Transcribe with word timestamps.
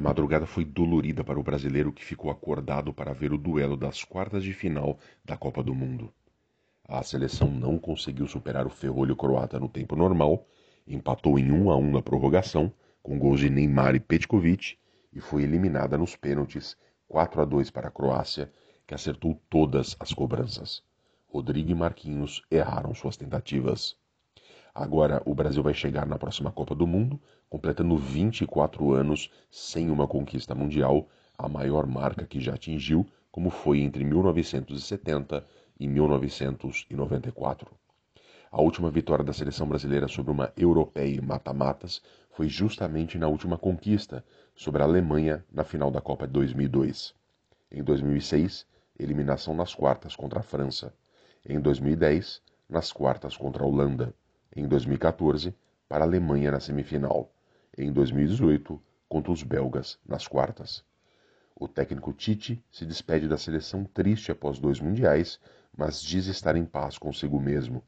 madrugada 0.00 0.46
foi 0.46 0.64
dolorida 0.64 1.22
para 1.22 1.38
o 1.38 1.42
brasileiro 1.42 1.92
que 1.92 2.04
ficou 2.04 2.30
acordado 2.30 2.92
para 2.92 3.12
ver 3.12 3.32
o 3.32 3.38
duelo 3.38 3.76
das 3.76 4.04
quartas 4.04 4.42
de 4.42 4.52
final 4.52 4.98
da 5.24 5.36
Copa 5.36 5.62
do 5.62 5.74
Mundo. 5.74 6.12
A 6.88 7.02
seleção 7.02 7.50
não 7.50 7.78
conseguiu 7.78 8.26
superar 8.26 8.66
o 8.66 8.70
ferrolho 8.70 9.14
croata 9.14 9.60
no 9.60 9.68
tempo 9.68 9.94
normal, 9.94 10.46
empatou 10.86 11.38
em 11.38 11.50
1 11.50 11.70
a 11.70 11.76
1 11.76 11.90
na 11.92 12.02
prorrogação, 12.02 12.72
com 13.02 13.18
gols 13.18 13.40
de 13.40 13.50
Neymar 13.50 13.94
e 13.94 14.00
Petkovic, 14.00 14.76
e 15.12 15.20
foi 15.20 15.42
eliminada 15.42 15.98
nos 15.98 16.16
pênaltis 16.16 16.76
4 17.08 17.42
a 17.42 17.44
2 17.44 17.70
para 17.70 17.88
a 17.88 17.90
Croácia, 17.90 18.50
que 18.86 18.94
acertou 18.94 19.40
todas 19.48 19.96
as 20.00 20.12
cobranças. 20.12 20.82
Rodrigo 21.28 21.70
e 21.70 21.74
Marquinhos 21.74 22.42
erraram 22.50 22.94
suas 22.94 23.16
tentativas. 23.16 23.96
Agora 24.74 25.22
o 25.26 25.34
Brasil 25.34 25.62
vai 25.62 25.74
chegar 25.74 26.06
na 26.06 26.18
próxima 26.18 26.50
Copa 26.50 26.74
do 26.74 26.86
Mundo, 26.86 27.20
completando 27.50 27.94
24 27.94 28.94
anos 28.94 29.30
sem 29.50 29.90
uma 29.90 30.08
conquista 30.08 30.54
mundial, 30.54 31.06
a 31.36 31.46
maior 31.46 31.86
marca 31.86 32.24
que 32.24 32.40
já 32.40 32.54
atingiu, 32.54 33.06
como 33.30 33.50
foi 33.50 33.80
entre 33.80 34.02
1970 34.02 35.44
e 35.78 35.86
1994. 35.86 37.70
A 38.50 38.62
última 38.62 38.90
vitória 38.90 39.22
da 39.22 39.34
seleção 39.34 39.68
brasileira 39.68 40.08
sobre 40.08 40.32
uma 40.32 40.50
europeia 40.56 41.16
em 41.16 41.20
mata-matas 41.20 42.00
foi 42.30 42.48
justamente 42.48 43.18
na 43.18 43.28
última 43.28 43.58
conquista, 43.58 44.24
sobre 44.54 44.80
a 44.80 44.86
Alemanha 44.86 45.44
na 45.52 45.64
final 45.64 45.90
da 45.90 46.00
Copa 46.00 46.26
de 46.26 46.32
2002. 46.32 47.14
Em 47.70 47.82
2006, 47.82 48.66
eliminação 48.98 49.54
nas 49.54 49.74
quartas 49.74 50.16
contra 50.16 50.40
a 50.40 50.42
França. 50.42 50.94
Em 51.46 51.60
2010, 51.60 52.40
nas 52.70 52.90
quartas 52.90 53.36
contra 53.36 53.64
a 53.64 53.66
Holanda. 53.66 54.14
Em 54.54 54.68
2014, 54.68 55.54
para 55.88 56.04
a 56.04 56.06
Alemanha 56.06 56.50
na 56.50 56.60
semifinal. 56.60 57.32
Em 57.76 57.90
2018, 57.90 58.78
contra 59.08 59.32
os 59.32 59.42
belgas 59.42 59.98
nas 60.06 60.26
quartas. 60.26 60.84
O 61.56 61.66
técnico 61.66 62.12
Tite 62.12 62.62
se 62.70 62.84
despede 62.84 63.26
da 63.26 63.38
seleção 63.38 63.84
triste 63.84 64.30
após 64.30 64.58
dois 64.58 64.78
mundiais, 64.78 65.40
mas 65.74 66.02
diz 66.02 66.26
estar 66.26 66.54
em 66.54 66.66
paz 66.66 66.98
consigo 66.98 67.40
mesmo. 67.40 67.82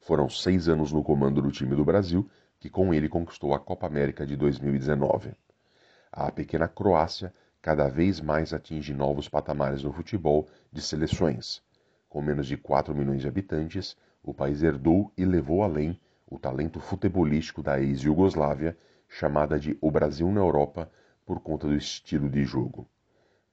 Foram 0.00 0.30
seis 0.30 0.70
anos 0.70 0.90
no 0.90 1.04
comando 1.04 1.42
do 1.42 1.50
time 1.50 1.76
do 1.76 1.84
Brasil, 1.84 2.26
que 2.58 2.70
com 2.70 2.94
ele 2.94 3.06
conquistou 3.06 3.52
a 3.52 3.60
Copa 3.60 3.86
América 3.86 4.24
de 4.24 4.36
2019. 4.36 5.34
A 6.10 6.32
pequena 6.32 6.66
Croácia 6.66 7.30
cada 7.60 7.88
vez 7.88 8.22
mais 8.22 8.54
atinge 8.54 8.94
novos 8.94 9.28
patamares 9.28 9.82
no 9.82 9.92
futebol 9.92 10.48
de 10.72 10.80
seleções. 10.80 11.60
Com 12.08 12.22
menos 12.22 12.46
de 12.46 12.56
4 12.56 12.94
milhões 12.94 13.20
de 13.20 13.28
habitantes, 13.28 13.94
o 14.22 14.34
país 14.34 14.62
herdou 14.62 15.12
e 15.16 15.24
levou 15.24 15.62
além 15.62 15.98
o 16.26 16.38
talento 16.38 16.80
futebolístico 16.80 17.62
da 17.62 17.80
ex-Yugoslávia, 17.80 18.76
chamada 19.08 19.58
de 19.58 19.76
o 19.80 19.90
Brasil 19.90 20.30
na 20.30 20.40
Europa 20.40 20.90
por 21.24 21.40
conta 21.40 21.66
do 21.66 21.74
estilo 21.74 22.28
de 22.28 22.44
jogo. 22.44 22.86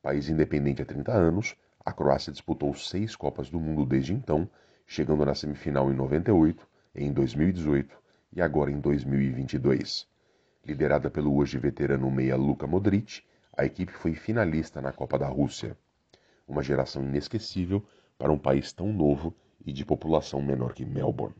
País 0.01 0.29
independente 0.29 0.81
há 0.81 0.85
30 0.85 1.11
anos, 1.11 1.55
a 1.83 1.93
Croácia 1.93 2.31
disputou 2.31 2.73
seis 2.73 3.15
Copas 3.15 3.49
do 3.49 3.59
Mundo 3.59 3.85
desde 3.85 4.13
então, 4.13 4.49
chegando 4.85 5.25
na 5.25 5.33
semifinal 5.33 5.91
em 5.91 5.95
98, 5.95 6.67
em 6.93 7.11
2018 7.13 7.95
e 8.33 8.41
agora 8.41 8.71
em 8.71 8.79
2022. 8.79 10.07
Liderada 10.65 11.09
pelo 11.09 11.35
hoje 11.35 11.57
veterano 11.57 12.09
meia 12.11 12.35
Luka 12.35 12.67
Modric, 12.67 13.23
a 13.57 13.65
equipe 13.65 13.93
foi 13.93 14.13
finalista 14.13 14.81
na 14.81 14.91
Copa 14.91 15.17
da 15.17 15.27
Rússia. 15.27 15.77
Uma 16.47 16.61
geração 16.61 17.03
inesquecível 17.03 17.85
para 18.17 18.31
um 18.31 18.37
país 18.37 18.73
tão 18.73 18.91
novo 18.91 19.33
e 19.65 19.73
de 19.73 19.83
população 19.83 20.41
menor 20.41 20.73
que 20.73 20.85
Melbourne. 20.85 21.35